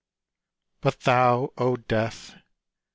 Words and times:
But 0.81 1.01
thou, 1.01 1.53
O 1.59 1.75
Death! 1.75 2.33